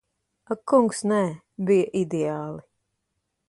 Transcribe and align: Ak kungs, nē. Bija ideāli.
Ak 0.55 0.61
kungs, 0.71 1.01
nē. 1.11 1.21
Bija 1.69 1.87
ideāli. 2.03 2.61